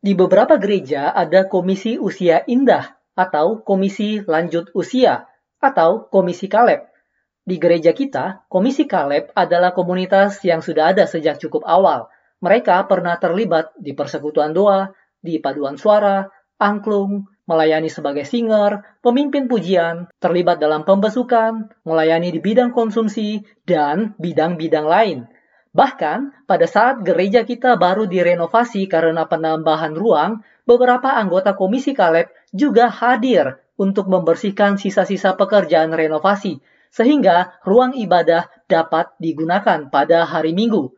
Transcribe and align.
Di 0.00 0.16
beberapa 0.16 0.56
gereja 0.56 1.12
ada 1.12 1.44
komisi 1.44 2.00
usia 2.00 2.40
indah 2.48 2.96
atau 3.12 3.60
komisi 3.60 4.24
lanjut 4.24 4.72
usia 4.72 5.28
atau 5.60 6.08
komisi 6.08 6.48
Kaleb. 6.48 6.88
Di 7.44 7.60
gereja 7.60 7.92
kita, 7.92 8.48
komisi 8.48 8.88
Kaleb 8.88 9.28
adalah 9.36 9.76
komunitas 9.76 10.40
yang 10.40 10.64
sudah 10.64 10.96
ada 10.96 11.04
sejak 11.04 11.36
cukup 11.36 11.68
awal. 11.68 12.08
Mereka 12.40 12.88
pernah 12.88 13.20
terlibat 13.20 13.76
di 13.76 13.92
persekutuan 13.92 14.56
doa, 14.56 14.88
di 15.20 15.36
paduan 15.36 15.76
suara, 15.76 16.24
angklung, 16.56 17.28
melayani 17.44 17.92
sebagai 17.92 18.24
singer, 18.24 18.80
pemimpin 19.04 19.52
pujian, 19.52 20.08
terlibat 20.16 20.56
dalam 20.64 20.88
pembesukan, 20.88 21.76
melayani 21.84 22.32
di 22.32 22.40
bidang 22.40 22.72
konsumsi, 22.72 23.44
dan 23.68 24.16
bidang-bidang 24.16 24.88
lain. 24.88 25.18
Bahkan, 25.70 26.50
pada 26.50 26.66
saat 26.66 27.06
gereja 27.06 27.46
kita 27.46 27.78
baru 27.78 28.10
direnovasi 28.10 28.90
karena 28.90 29.30
penambahan 29.30 29.94
ruang, 29.94 30.42
beberapa 30.66 31.14
anggota 31.14 31.54
Komisi 31.54 31.94
Kaleb 31.94 32.26
juga 32.50 32.90
hadir 32.90 33.62
untuk 33.78 34.10
membersihkan 34.10 34.76
sisa-sisa 34.82 35.38
pekerjaan 35.38 35.94
renovasi, 35.94 36.58
sehingga 36.90 37.62
ruang 37.62 37.94
ibadah 37.94 38.50
dapat 38.66 39.14
digunakan 39.22 39.86
pada 39.88 40.26
hari 40.26 40.50
Minggu. 40.50 40.90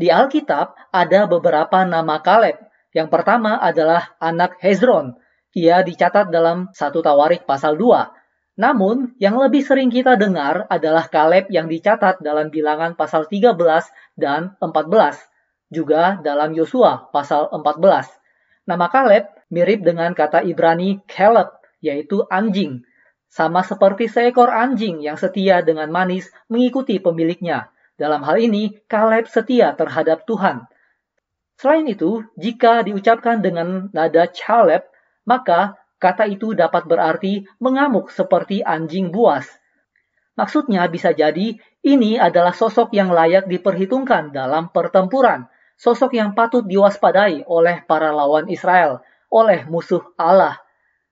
Di 0.00 0.08
Alkitab 0.08 0.90
ada 0.96 1.28
beberapa 1.28 1.84
nama 1.84 2.24
Kaleb. 2.24 2.56
Yang 2.96 3.08
pertama 3.12 3.60
adalah 3.60 4.16
anak 4.16 4.56
Hezron. 4.64 5.20
Ia 5.52 5.84
dicatat 5.84 6.32
dalam 6.32 6.72
satu 6.72 7.04
Tawarik 7.04 7.44
pasal 7.44 7.76
2. 7.76 8.19
Namun, 8.60 9.16
yang 9.16 9.40
lebih 9.40 9.64
sering 9.64 9.88
kita 9.88 10.20
dengar 10.20 10.68
adalah 10.68 11.08
Kaleb 11.08 11.48
yang 11.48 11.64
dicatat 11.64 12.20
dalam 12.20 12.52
bilangan 12.52 12.92
pasal 12.92 13.24
13 13.24 13.56
dan 14.20 14.52
14, 14.60 15.16
juga 15.72 16.20
dalam 16.20 16.52
Yosua 16.52 17.08
pasal 17.08 17.48
14. 17.48 18.20
Nama 18.68 18.86
Kaleb 18.92 19.32
mirip 19.48 19.80
dengan 19.80 20.12
kata 20.12 20.44
Ibrani 20.44 21.00
Caleb, 21.08 21.56
yaitu 21.80 22.28
anjing, 22.28 22.84
sama 23.32 23.64
seperti 23.64 24.12
seekor 24.12 24.52
anjing 24.52 25.00
yang 25.00 25.16
setia 25.16 25.64
dengan 25.64 25.88
manis 25.88 26.28
mengikuti 26.52 27.00
pemiliknya. 27.00 27.72
Dalam 27.96 28.20
hal 28.28 28.44
ini, 28.44 28.76
Kaleb 28.84 29.24
setia 29.24 29.72
terhadap 29.72 30.28
Tuhan. 30.28 30.68
Selain 31.56 31.88
itu, 31.88 32.28
jika 32.36 32.84
diucapkan 32.84 33.40
dengan 33.40 33.88
nada 33.96 34.28
Caleb, 34.28 34.84
maka 35.24 35.79
Kata 36.00 36.24
itu 36.24 36.56
dapat 36.56 36.88
berarti 36.88 37.44
mengamuk 37.60 38.08
seperti 38.08 38.64
anjing 38.64 39.12
buas. 39.12 39.44
Maksudnya 40.32 40.88
bisa 40.88 41.12
jadi 41.12 41.60
ini 41.84 42.16
adalah 42.16 42.56
sosok 42.56 42.96
yang 42.96 43.12
layak 43.12 43.44
diperhitungkan 43.44 44.32
dalam 44.32 44.72
pertempuran, 44.72 45.44
sosok 45.76 46.16
yang 46.16 46.32
patut 46.32 46.64
diwaspadai 46.64 47.44
oleh 47.44 47.84
para 47.84 48.16
lawan 48.16 48.48
Israel, 48.48 49.04
oleh 49.28 49.68
musuh 49.68 50.00
Allah. 50.16 50.56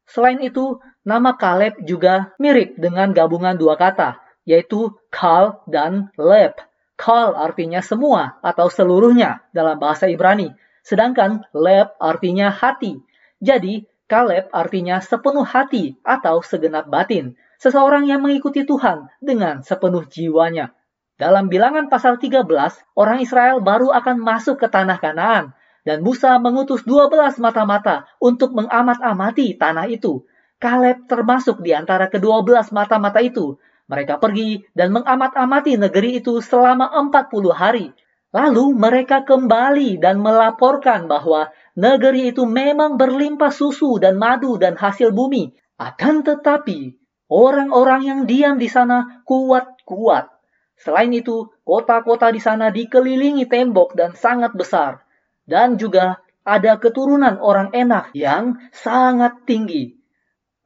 Selain 0.08 0.40
itu, 0.40 0.80
nama 1.04 1.36
Kaleb 1.36 1.84
juga 1.84 2.32
mirip 2.40 2.80
dengan 2.80 3.12
gabungan 3.12 3.60
dua 3.60 3.76
kata, 3.76 4.24
yaitu 4.48 4.96
Kal 5.12 5.60
dan 5.68 6.08
Leb. 6.16 6.56
Kal 6.96 7.36
artinya 7.36 7.84
semua 7.84 8.40
atau 8.40 8.72
seluruhnya 8.72 9.44
dalam 9.52 9.76
bahasa 9.76 10.08
Ibrani, 10.08 10.56
sedangkan 10.80 11.44
Leb 11.52 11.92
artinya 12.00 12.48
hati. 12.48 12.96
Jadi, 13.44 13.84
Kaleb 14.08 14.48
artinya 14.56 15.04
sepenuh 15.04 15.44
hati 15.44 16.00
atau 16.00 16.40
segenap 16.40 16.88
batin, 16.88 17.36
seseorang 17.60 18.08
yang 18.08 18.24
mengikuti 18.24 18.64
Tuhan 18.64 19.12
dengan 19.20 19.60
sepenuh 19.60 20.08
jiwanya. 20.08 20.72
Dalam 21.20 21.52
bilangan 21.52 21.92
pasal 21.92 22.16
13, 22.16 22.48
orang 22.96 23.20
Israel 23.20 23.60
baru 23.60 23.92
akan 23.92 24.16
masuk 24.24 24.64
ke 24.64 24.72
tanah 24.72 24.96
Kanaan, 24.96 25.52
dan 25.84 26.00
Musa 26.00 26.40
mengutus 26.40 26.88
12 26.88 27.36
mata-mata 27.36 28.08
untuk 28.16 28.56
mengamat-amati 28.56 29.60
tanah 29.60 29.92
itu. 29.92 30.24
Kaleb 30.56 31.04
termasuk 31.04 31.60
di 31.60 31.76
antara 31.76 32.08
kedua 32.08 32.40
belas 32.40 32.72
mata-mata 32.72 33.20
itu. 33.20 33.60
Mereka 33.92 34.20
pergi 34.24 34.64
dan 34.72 34.88
mengamat-amati 34.96 35.76
negeri 35.76 36.24
itu 36.24 36.40
selama 36.40 36.92
40 36.96 37.52
hari. 37.52 37.92
Lalu 38.28 38.76
mereka 38.76 39.24
kembali 39.24 39.96
dan 39.96 40.20
melaporkan 40.20 41.08
bahwa 41.08 41.48
negeri 41.72 42.36
itu 42.36 42.44
memang 42.44 43.00
berlimpah 43.00 43.48
susu 43.48 43.96
dan 43.96 44.20
madu 44.20 44.60
dan 44.60 44.76
hasil 44.76 45.16
bumi. 45.16 45.56
Akan 45.80 46.20
tetapi, 46.20 46.92
orang-orang 47.32 48.02
yang 48.04 48.20
diam 48.28 48.60
di 48.60 48.68
sana 48.68 49.24
kuat-kuat. 49.24 50.28
Selain 50.76 51.08
itu, 51.08 51.48
kota-kota 51.64 52.28
di 52.28 52.38
sana 52.42 52.68
dikelilingi 52.68 53.48
tembok 53.48 53.96
dan 53.96 54.12
sangat 54.12 54.52
besar. 54.52 55.08
Dan 55.48 55.80
juga 55.80 56.20
ada 56.44 56.76
keturunan 56.76 57.40
orang 57.40 57.72
enak 57.72 58.12
yang 58.12 58.60
sangat 58.76 59.48
tinggi. 59.48 59.96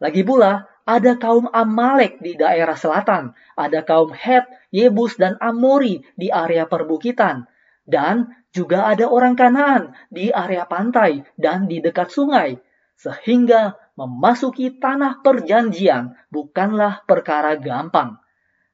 Lagi 0.03 0.27
pula, 0.27 0.67
ada 0.83 1.15
kaum 1.15 1.47
Amalek 1.55 2.19
di 2.19 2.35
daerah 2.35 2.75
selatan, 2.75 3.39
ada 3.55 3.87
kaum 3.87 4.11
Het, 4.11 4.51
Yebus, 4.75 5.15
dan 5.15 5.39
Amori 5.39 6.03
di 6.19 6.27
area 6.27 6.67
perbukitan, 6.67 7.47
dan 7.87 8.31
juga 8.53 8.87
ada 8.93 9.09
orang 9.09 9.35
Kanaan 9.35 9.97
di 10.13 10.29
area 10.29 10.69
pantai 10.69 11.25
dan 11.41 11.67
di 11.67 11.81
dekat 11.81 12.13
sungai, 12.13 12.61
sehingga 13.01 13.75
memasuki 13.97 14.77
tanah 14.77 15.25
perjanjian 15.25 16.15
bukanlah 16.29 17.03
perkara 17.09 17.57
gampang. 17.59 18.21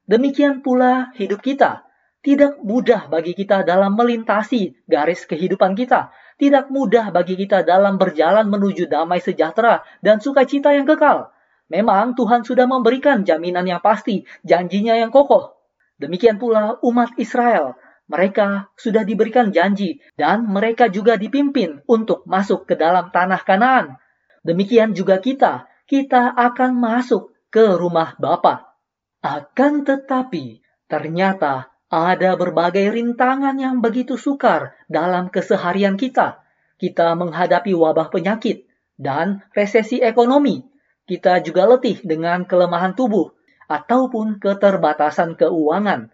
Demikian 0.09 0.65
pula 0.65 1.13
hidup 1.15 1.39
kita. 1.39 1.85
Tidak 2.19 2.67
mudah 2.67 3.07
bagi 3.07 3.31
kita 3.31 3.63
dalam 3.63 3.95
melintasi 3.95 4.83
garis 4.83 5.23
kehidupan 5.23 5.71
kita. 5.71 6.11
Tidak 6.35 6.67
mudah 6.67 7.15
bagi 7.15 7.39
kita 7.39 7.63
dalam 7.63 7.95
berjalan 7.95 8.51
menuju 8.51 8.91
damai 8.91 9.23
sejahtera 9.23 9.87
dan 10.03 10.19
sukacita 10.19 10.75
yang 10.75 10.83
kekal. 10.83 11.31
Memang 11.71 12.19
Tuhan 12.19 12.43
sudah 12.43 12.67
memberikan 12.67 13.23
jaminan 13.23 13.63
yang 13.63 13.79
pasti, 13.79 14.27
janjinya 14.43 14.99
yang 14.99 15.15
kokoh. 15.15 15.55
Demikian 15.95 16.41
pula 16.41 16.81
umat 16.83 17.15
Israel 17.15 17.79
mereka 18.09 18.73
sudah 18.73 19.05
diberikan 19.05 19.53
janji 19.53 20.01
dan 20.17 20.49
mereka 20.49 20.89
juga 20.89 21.15
dipimpin 21.15 21.85
untuk 21.85 22.25
masuk 22.25 22.65
ke 22.65 22.73
dalam 22.73 23.13
tanah 23.13 23.45
Kanaan. 23.45 24.01
Demikian 24.41 24.97
juga 24.97 25.21
kita, 25.21 25.69
kita 25.85 26.33
akan 26.33 26.73
masuk 26.73 27.29
ke 27.53 27.77
rumah 27.77 28.17
Bapa. 28.17 28.73
Akan 29.21 29.85
tetapi, 29.85 30.65
ternyata 30.89 31.69
ada 31.89 32.33
berbagai 32.33 32.89
rintangan 32.89 33.57
yang 33.61 33.77
begitu 33.77 34.17
sukar 34.17 34.73
dalam 34.89 35.29
keseharian 35.29 35.93
kita. 35.93 36.41
Kita 36.81 37.13
menghadapi 37.13 37.77
wabah 37.77 38.09
penyakit 38.09 38.65
dan 38.97 39.45
resesi 39.53 40.01
ekonomi. 40.01 40.65
Kita 41.05 41.45
juga 41.45 41.65
letih 41.69 42.01
dengan 42.01 42.45
kelemahan 42.45 42.97
tubuh 42.97 43.33
ataupun 43.69 44.41
keterbatasan 44.41 45.37
keuangan 45.37 46.09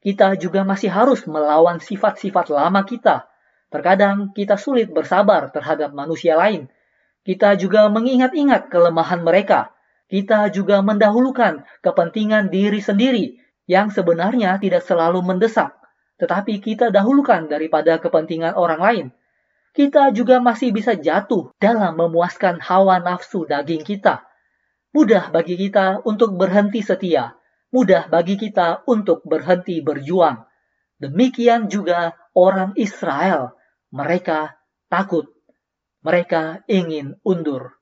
kita 0.00 0.40
juga 0.40 0.64
masih 0.64 0.88
harus 0.88 1.28
melawan 1.28 1.76
sifat-sifat 1.76 2.48
lama 2.48 2.80
kita. 2.88 3.28
Terkadang 3.68 4.32
kita 4.32 4.56
sulit 4.56 4.88
bersabar 4.88 5.52
terhadap 5.52 5.92
manusia 5.92 6.34
lain. 6.40 6.72
Kita 7.20 7.52
juga 7.60 7.86
mengingat-ingat 7.92 8.72
kelemahan 8.72 9.20
mereka. 9.20 9.76
Kita 10.10 10.48
juga 10.50 10.80
mendahulukan 10.82 11.62
kepentingan 11.84 12.50
diri 12.50 12.80
sendiri 12.82 13.38
yang 13.70 13.94
sebenarnya 13.94 14.58
tidak 14.58 14.82
selalu 14.82 15.22
mendesak, 15.22 15.76
tetapi 16.18 16.58
kita 16.58 16.90
dahulukan 16.90 17.46
daripada 17.46 18.02
kepentingan 18.02 18.58
orang 18.58 18.80
lain. 18.82 19.06
Kita 19.70 20.10
juga 20.10 20.42
masih 20.42 20.74
bisa 20.74 20.98
jatuh 20.98 21.54
dalam 21.62 21.94
memuaskan 21.94 22.58
hawa 22.58 22.98
nafsu 22.98 23.46
daging 23.46 23.86
kita. 23.86 24.26
Mudah 24.90 25.30
bagi 25.30 25.54
kita 25.54 26.02
untuk 26.02 26.34
berhenti 26.34 26.82
setia, 26.82 27.38
mudah 27.70 28.10
bagi 28.10 28.34
kita 28.38 28.86
untuk 28.86 29.22
berhenti 29.26 29.78
berjuang. 29.82 30.46
Demikian 31.00 31.72
juga 31.72 32.12
orang 32.36 32.76
Israel, 32.76 33.56
mereka 33.94 34.60
takut, 34.92 35.26
mereka 36.04 36.60
ingin 36.68 37.16
undur. 37.24 37.80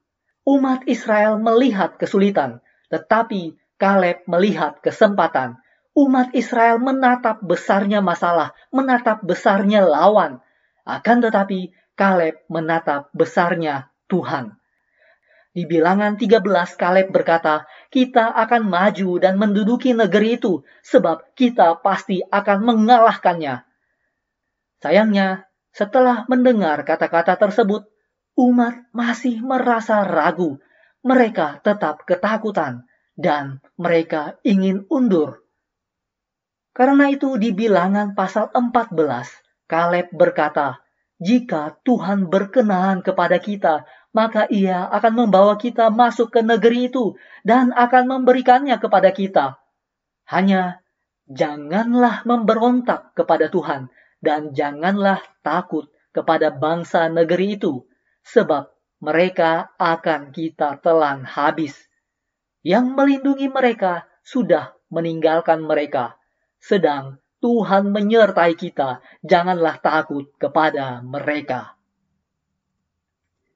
Umat 0.49 0.87
Israel 0.88 1.37
melihat 1.37 2.00
kesulitan, 2.00 2.64
tetapi 2.88 3.58
Kaleb 3.79 4.26
melihat 4.26 4.82
kesempatan. 4.82 5.61
Umat 5.94 6.34
Israel 6.34 6.79
menatap 6.82 7.43
besarnya 7.43 8.02
masalah, 8.02 8.55
menatap 8.75 9.23
besarnya 9.23 9.82
lawan. 9.82 10.43
Akan 10.87 11.23
tetapi 11.23 11.75
Kaleb 11.99 12.43
menatap 12.46 13.11
besarnya 13.14 13.91
Tuhan. 14.06 14.58
Di 15.58 15.66
bilangan 15.66 16.14
13 16.14 16.78
Kaleb 16.78 17.10
berkata, 17.10 17.66
kita 17.90 18.31
akan 18.31 18.70
maju 18.70 19.19
dan 19.19 19.43
menduduki 19.43 19.90
negeri 19.90 20.38
itu 20.38 20.62
sebab 20.87 21.34
kita 21.34 21.82
pasti 21.82 22.22
akan 22.22 22.62
mengalahkannya. 22.62 23.66
Sayangnya, 24.78 25.50
setelah 25.75 26.31
mendengar 26.31 26.87
kata-kata 26.87 27.34
tersebut, 27.34 27.90
umat 28.38 28.87
masih 28.94 29.43
merasa 29.43 30.06
ragu. 30.06 30.62
Mereka 31.02 31.66
tetap 31.66 32.06
ketakutan 32.06 32.87
dan 33.19 33.58
mereka 33.75 34.38
ingin 34.46 34.87
undur. 34.87 35.43
Karena 36.70 37.10
itu 37.10 37.34
di 37.34 37.50
bilangan 37.50 38.14
pasal 38.14 38.55
14, 38.55 38.94
Kaleb 39.66 40.06
berkata, 40.14 40.78
jika 41.19 41.82
Tuhan 41.82 42.31
berkenan 42.31 43.03
kepada 43.03 43.43
kita, 43.43 43.82
maka 44.15 44.47
Ia 44.47 44.87
akan 44.87 45.26
membawa 45.26 45.59
kita 45.59 45.91
masuk 45.91 46.31
ke 46.31 46.41
negeri 46.47 46.88
itu 46.91 47.19
dan 47.43 47.75
akan 47.75 48.06
memberikannya 48.06 48.79
kepada 48.79 49.11
kita. 49.11 49.59
Hanya 50.31 50.82
janganlah 51.26 52.23
memberontak 52.23 53.19
kepada 53.19 53.50
Tuhan 53.50 53.91
dan 54.23 54.55
janganlah 54.55 55.19
takut 55.43 55.91
kepada 56.15 56.55
bangsa 56.55 57.11
negeri 57.11 57.59
itu, 57.59 57.87
sebab 58.23 58.70
mereka 58.99 59.75
akan 59.79 60.31
kita 60.35 60.79
telan 60.82 61.26
habis. 61.26 61.75
Yang 62.62 62.94
melindungi 62.94 63.47
mereka 63.50 64.06
sudah 64.26 64.75
meninggalkan 64.91 65.62
mereka, 65.62 66.19
sedang 66.59 67.23
Tuhan 67.38 67.94
menyertai 67.94 68.58
kita, 68.58 68.99
janganlah 69.23 69.79
takut 69.79 70.26
kepada 70.43 70.99
mereka. 71.06 71.79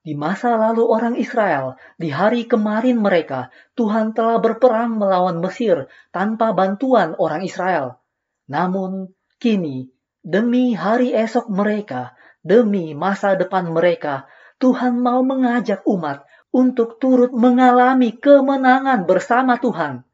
Di 0.03 0.15
masa 0.15 0.55
lalu 0.55 0.87
orang 0.87 1.15
Israel, 1.19 1.79
di 1.99 2.11
hari 2.11 2.47
kemarin 2.47 3.03
mereka, 3.03 3.51
Tuhan 3.75 4.15
telah 4.15 4.39
berperang 4.39 4.99
melawan 4.99 5.39
Mesir 5.43 5.91
tanpa 6.15 6.55
bantuan 6.55 7.15
orang 7.19 7.43
Israel. 7.43 7.99
Namun, 8.47 9.15
kini, 9.43 9.91
demi 10.23 10.75
hari 10.75 11.15
esok 11.15 11.51
mereka, 11.51 12.15
demi 12.43 12.95
masa 12.95 13.35
depan 13.35 13.71
mereka, 13.71 14.31
Tuhan 14.63 14.99
mau 14.99 15.27
mengajak 15.27 15.83
umat 15.91 16.27
untuk 16.55 17.03
turut 17.03 17.35
mengalami 17.35 18.15
kemenangan 18.15 19.07
bersama 19.07 19.59
Tuhan 19.59 20.07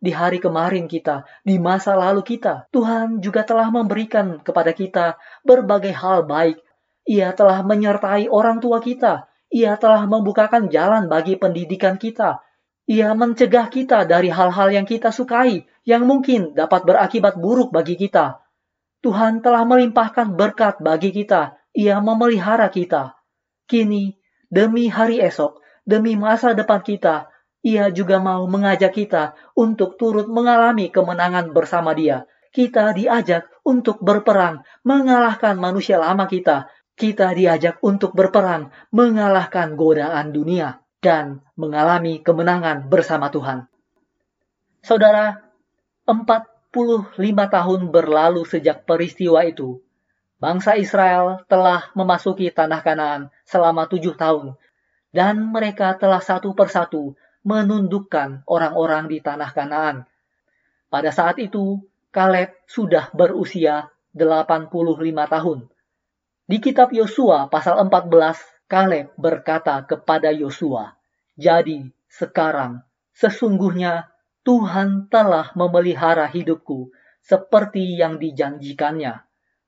di 0.00 0.10
hari 0.16 0.40
kemarin 0.40 0.88
kita, 0.88 1.28
di 1.44 1.60
masa 1.60 1.92
lalu 1.92 2.24
kita. 2.24 2.66
Tuhan 2.72 3.20
juga 3.20 3.44
telah 3.44 3.68
memberikan 3.68 4.40
kepada 4.40 4.72
kita 4.72 5.20
berbagai 5.44 5.92
hal 5.92 6.24
baik. 6.24 6.56
Ia 7.04 7.36
telah 7.36 7.60
menyertai 7.60 8.32
orang 8.32 8.64
tua 8.64 8.80
kita. 8.80 9.28
Ia 9.52 9.76
telah 9.76 10.08
membukakan 10.08 10.72
jalan 10.72 11.06
bagi 11.06 11.36
pendidikan 11.36 12.00
kita. 12.00 12.40
Ia 12.88 13.12
mencegah 13.14 13.68
kita 13.68 14.08
dari 14.08 14.32
hal-hal 14.32 14.72
yang 14.72 14.88
kita 14.88 15.12
sukai, 15.12 15.68
yang 15.84 16.08
mungkin 16.08 16.56
dapat 16.56 16.82
berakibat 16.88 17.38
buruk 17.38 17.70
bagi 17.70 17.94
kita. 17.94 18.40
Tuhan 19.04 19.44
telah 19.44 19.62
melimpahkan 19.68 20.32
berkat 20.34 20.80
bagi 20.80 21.12
kita. 21.12 21.60
Ia 21.76 22.02
memelihara 22.02 22.72
kita. 22.72 23.20
Kini, 23.70 24.18
demi 24.50 24.90
hari 24.90 25.22
esok, 25.22 25.62
demi 25.86 26.18
masa 26.18 26.50
depan 26.52 26.82
kita, 26.82 27.30
ia 27.60 27.92
juga 27.92 28.16
mau 28.16 28.48
mengajak 28.48 28.96
kita 28.96 29.36
untuk 29.52 30.00
turut 30.00 30.24
mengalami 30.28 30.88
kemenangan 30.88 31.52
bersama 31.52 31.92
dia. 31.92 32.24
Kita 32.50 32.96
diajak 32.96 33.46
untuk 33.62 34.02
berperang, 34.02 34.64
mengalahkan 34.82 35.54
manusia 35.60 36.00
lama 36.00 36.24
kita. 36.26 36.66
Kita 36.96 37.32
diajak 37.32 37.78
untuk 37.84 38.16
berperang, 38.16 38.72
mengalahkan 38.90 39.78
godaan 39.78 40.32
dunia, 40.34 40.82
dan 41.00 41.40
mengalami 41.56 42.20
kemenangan 42.20 42.90
bersama 42.90 43.32
Tuhan. 43.32 43.70
Saudara, 44.80 45.38
45 46.08 47.14
tahun 47.28 47.80
berlalu 47.92 48.42
sejak 48.48 48.88
peristiwa 48.88 49.44
itu. 49.44 49.80
Bangsa 50.40 50.80
Israel 50.80 51.44
telah 51.52 51.92
memasuki 51.92 52.48
tanah 52.48 52.80
Kanaan 52.80 53.22
selama 53.44 53.84
tujuh 53.84 54.16
tahun, 54.16 54.56
dan 55.12 55.52
mereka 55.52 55.92
telah 56.00 56.24
satu 56.24 56.56
persatu 56.56 57.12
menundukkan 57.46 58.44
orang-orang 58.44 59.08
di 59.08 59.18
tanah 59.24 59.50
Kanaan. 59.56 60.04
Pada 60.90 61.10
saat 61.14 61.40
itu, 61.40 61.80
Kaleb 62.10 62.66
sudah 62.66 63.14
berusia 63.14 63.88
85 64.12 64.70
tahun. 65.30 65.58
Di 66.50 66.58
kitab 66.58 66.90
Yosua 66.90 67.46
pasal 67.46 67.78
14, 67.78 68.66
Kaleb 68.66 69.14
berkata 69.14 69.86
kepada 69.86 70.34
Yosua, 70.34 70.98
"Jadi 71.38 71.86
sekarang 72.10 72.82
sesungguhnya 73.14 74.10
Tuhan 74.42 75.06
telah 75.12 75.52
memelihara 75.54 76.26
hidupku 76.26 76.90
seperti 77.20 78.00
yang 78.00 78.16
dijanjikannya. 78.16 79.22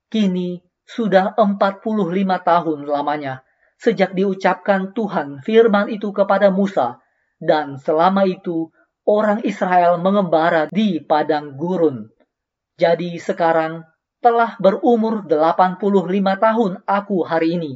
Kini 0.09 0.65
sudah 0.83 1.37
45 1.37 2.41
tahun 2.43 2.89
lamanya 2.89 3.45
sejak 3.77 4.15
diucapkan 4.17 4.95
Tuhan 4.95 5.43
firman 5.43 5.91
itu 5.91 6.15
kepada 6.15 6.49
Musa 6.55 7.02
dan 7.43 7.83
selama 7.83 8.23
itu 8.31 8.71
orang 9.03 9.43
Israel 9.43 9.99
mengembara 9.99 10.71
di 10.71 11.03
padang 11.03 11.59
gurun. 11.59 12.07
Jadi 12.79 13.19
sekarang 13.19 13.83
telah 14.23 14.55
berumur 14.63 15.27
85 15.27 15.83
tahun 16.39 16.73
aku 16.87 17.17
hari 17.27 17.59
ini. 17.59 17.73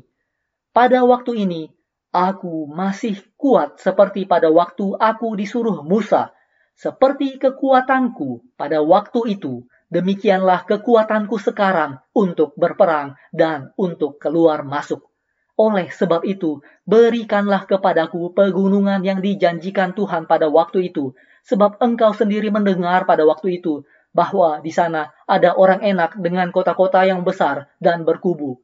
Pada 0.70 1.02
waktu 1.02 1.42
ini, 1.42 1.66
aku 2.14 2.70
masih 2.70 3.18
kuat 3.34 3.82
seperti 3.82 4.30
pada 4.30 4.48
waktu 4.54 4.94
aku 4.94 5.34
disuruh 5.34 5.82
Musa. 5.82 6.30
Seperti 6.76 7.40
kekuatanku 7.40 8.54
pada 8.54 8.84
waktu 8.84 9.34
itu, 9.34 9.66
demikianlah 9.90 10.68
kekuatanku 10.68 11.40
sekarang 11.40 11.98
untuk 12.14 12.54
berperang 12.54 13.16
dan 13.34 13.72
untuk 13.74 14.20
keluar 14.22 14.62
masuk. 14.62 15.15
Oleh 15.56 15.88
sebab 15.88 16.20
itu, 16.28 16.60
berikanlah 16.84 17.64
kepadaku 17.64 18.36
pegunungan 18.36 19.00
yang 19.00 19.24
dijanjikan 19.24 19.96
Tuhan 19.96 20.28
pada 20.28 20.52
waktu 20.52 20.92
itu, 20.92 21.16
sebab 21.48 21.80
engkau 21.80 22.12
sendiri 22.12 22.52
mendengar 22.52 23.08
pada 23.08 23.24
waktu 23.24 23.60
itu 23.60 23.88
bahwa 24.12 24.64
di 24.64 24.72
sana 24.72 25.12
ada 25.28 25.56
orang 25.56 25.84
enak 25.84 26.16
dengan 26.20 26.48
kota-kota 26.52 27.04
yang 27.04 27.24
besar 27.24 27.68
dan 27.80 28.04
berkubu. 28.04 28.60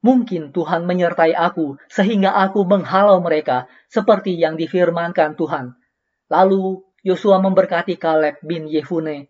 Mungkin 0.00 0.52
Tuhan 0.56 0.88
menyertai 0.88 1.36
aku 1.36 1.76
sehingga 1.92 2.32
aku 2.32 2.64
menghalau 2.64 3.20
mereka 3.20 3.68
seperti 3.92 4.32
yang 4.36 4.56
difirmankan 4.56 5.36
Tuhan. 5.36 5.76
Lalu 6.32 6.80
Yosua 7.04 7.40
memberkati 7.40 8.00
Kaleb 8.00 8.40
bin 8.40 8.64
Yefune 8.68 9.28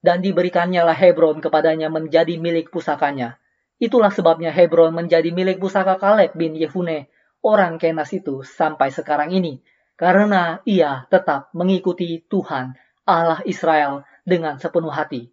dan 0.00 0.24
diberikannya 0.24 0.84
lah 0.84 0.96
Hebron 0.96 1.40
kepadanya 1.44 1.92
menjadi 1.92 2.36
milik 2.40 2.72
pusakanya. 2.72 3.36
Itulah 3.76 4.08
sebabnya 4.08 4.48
Hebron 4.48 4.96
menjadi 4.96 5.28
milik 5.36 5.60
pusaka 5.60 6.00
Kaleb 6.00 6.32
bin 6.32 6.56
Yefune, 6.56 7.12
orang 7.44 7.76
Kenas 7.76 8.08
itu 8.16 8.40
sampai 8.40 8.88
sekarang 8.88 9.36
ini, 9.36 9.60
karena 10.00 10.64
ia 10.64 11.04
tetap 11.12 11.52
mengikuti 11.52 12.24
Tuhan, 12.24 12.72
Allah 13.04 13.44
Israel, 13.44 14.08
dengan 14.24 14.56
sepenuh 14.56 14.92
hati. 14.92 15.28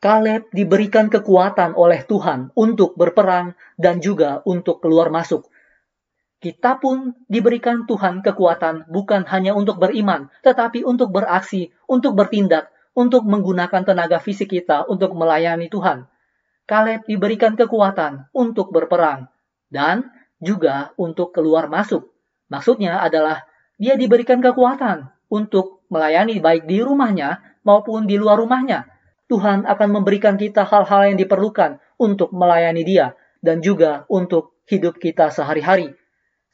Kaleb 0.00 0.48
diberikan 0.52 1.12
kekuatan 1.12 1.76
oleh 1.76 2.04
Tuhan 2.08 2.56
untuk 2.56 2.96
berperang 2.96 3.52
dan 3.76 4.00
juga 4.00 4.40
untuk 4.48 4.80
keluar 4.80 5.12
masuk. 5.12 5.48
Kita 6.40 6.80
pun 6.80 7.12
diberikan 7.28 7.84
Tuhan 7.84 8.24
kekuatan 8.24 8.88
bukan 8.88 9.28
hanya 9.28 9.52
untuk 9.52 9.76
beriman, 9.76 10.32
tetapi 10.40 10.88
untuk 10.88 11.12
beraksi, 11.12 11.68
untuk 11.84 12.16
bertindak, 12.16 12.72
untuk 12.96 13.28
menggunakan 13.28 13.84
tenaga 13.84 14.16
fisik 14.24 14.56
kita 14.56 14.88
untuk 14.88 15.12
melayani 15.12 15.68
Tuhan. 15.68 16.08
Kaleb 16.70 17.02
diberikan 17.10 17.58
kekuatan 17.58 18.30
untuk 18.30 18.70
berperang 18.70 19.26
dan 19.74 20.06
juga 20.38 20.94
untuk 20.94 21.34
keluar 21.34 21.66
masuk. 21.66 22.14
Maksudnya 22.46 23.02
adalah 23.02 23.42
dia 23.74 23.98
diberikan 23.98 24.38
kekuatan 24.38 25.10
untuk 25.26 25.82
melayani 25.90 26.38
baik 26.38 26.70
di 26.70 26.78
rumahnya 26.78 27.58
maupun 27.66 28.06
di 28.06 28.14
luar 28.14 28.38
rumahnya. 28.38 28.86
Tuhan 29.26 29.66
akan 29.66 29.88
memberikan 29.98 30.38
kita 30.38 30.62
hal-hal 30.62 31.10
yang 31.10 31.18
diperlukan 31.18 31.82
untuk 31.98 32.30
melayani 32.30 32.86
dia 32.86 33.18
dan 33.42 33.58
juga 33.58 34.06
untuk 34.06 34.62
hidup 34.70 35.02
kita 35.02 35.34
sehari-hari. 35.34 35.90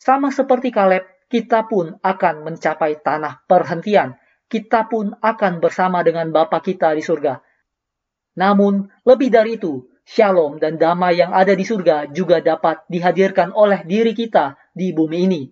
Sama 0.00 0.32
seperti 0.32 0.72
Kaleb, 0.72 1.04
kita 1.28 1.68
pun 1.68 1.92
akan 2.00 2.40
mencapai 2.40 3.04
tanah 3.04 3.44
perhentian. 3.44 4.16
Kita 4.48 4.88
pun 4.88 5.12
akan 5.12 5.60
bersama 5.60 6.00
dengan 6.00 6.32
Bapa 6.32 6.64
kita 6.64 6.96
di 6.96 7.04
surga. 7.04 7.36
Namun, 8.36 8.86
lebih 9.02 9.32
dari 9.32 9.58
itu, 9.58 9.95
shalom 10.06 10.62
dan 10.62 10.78
damai 10.78 11.18
yang 11.18 11.34
ada 11.34 11.52
di 11.52 11.66
surga 11.66 12.06
juga 12.14 12.38
dapat 12.38 12.86
dihadirkan 12.86 13.50
oleh 13.50 13.82
diri 13.82 14.14
kita 14.14 14.54
di 14.70 14.94
bumi 14.94 15.18
ini. 15.26 15.42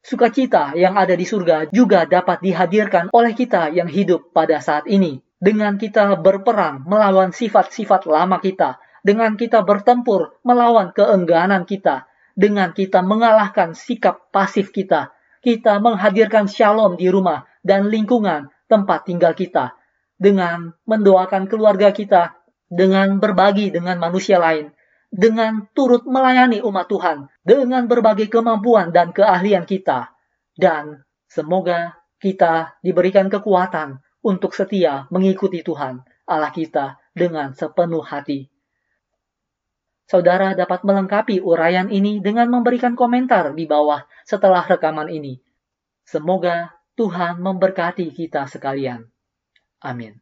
Sukacita 0.00 0.72
yang 0.78 0.96
ada 0.96 1.12
di 1.12 1.26
surga 1.28 1.68
juga 1.68 2.08
dapat 2.08 2.40
dihadirkan 2.40 3.12
oleh 3.12 3.36
kita 3.36 3.68
yang 3.74 3.90
hidup 3.90 4.32
pada 4.32 4.62
saat 4.62 4.88
ini. 4.88 5.20
Dengan 5.36 5.76
kita 5.76 6.16
berperang 6.20 6.86
melawan 6.88 7.34
sifat-sifat 7.34 8.08
lama 8.08 8.40
kita, 8.40 8.80
dengan 9.04 9.36
kita 9.36 9.60
bertempur 9.64 10.40
melawan 10.44 10.92
keengganan 10.92 11.68
kita, 11.68 12.08
dengan 12.36 12.72
kita 12.72 13.04
mengalahkan 13.04 13.76
sikap 13.76 14.32
pasif 14.32 14.72
kita, 14.72 15.12
kita 15.40 15.80
menghadirkan 15.80 16.48
shalom 16.48 16.96
di 16.96 17.08
rumah 17.08 17.48
dan 17.64 17.88
lingkungan 17.88 18.52
tempat 18.68 19.08
tinggal 19.08 19.32
kita, 19.32 19.76
dengan 20.20 20.76
mendoakan 20.84 21.48
keluarga 21.48 21.92
kita 21.96 22.39
dengan 22.70 23.18
berbagi 23.18 23.74
dengan 23.74 23.98
manusia 23.98 24.38
lain, 24.38 24.70
dengan 25.10 25.66
turut 25.74 26.06
melayani 26.06 26.62
umat 26.62 26.86
Tuhan, 26.86 27.26
dengan 27.42 27.90
berbagai 27.90 28.30
kemampuan 28.30 28.94
dan 28.94 29.10
keahlian 29.10 29.66
kita. 29.66 30.14
Dan 30.54 31.02
semoga 31.26 31.98
kita 32.22 32.78
diberikan 32.80 33.26
kekuatan 33.26 33.98
untuk 34.22 34.54
setia 34.54 35.10
mengikuti 35.10 35.66
Tuhan, 35.66 36.06
Allah 36.30 36.54
kita, 36.54 37.02
dengan 37.10 37.50
sepenuh 37.58 38.06
hati. 38.06 38.46
Saudara 40.06 40.54
dapat 40.58 40.82
melengkapi 40.82 41.38
uraian 41.42 41.86
ini 41.86 42.18
dengan 42.18 42.50
memberikan 42.50 42.98
komentar 42.98 43.54
di 43.54 43.66
bawah 43.66 44.06
setelah 44.26 44.62
rekaman 44.66 45.06
ini. 45.06 45.38
Semoga 46.02 46.74
Tuhan 46.98 47.38
memberkati 47.38 48.10
kita 48.10 48.50
sekalian. 48.50 49.06
Amin. 49.78 50.18